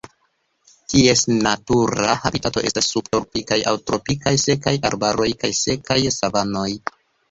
[0.93, 6.71] Ties natura habitato estas subtropikaj aŭ tropikaj sekaj arbaroj kaj sekaj savanoj.